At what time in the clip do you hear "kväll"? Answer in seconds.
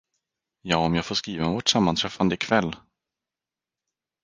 2.37-2.75